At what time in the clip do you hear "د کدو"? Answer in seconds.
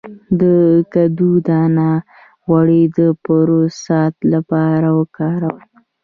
0.41-1.31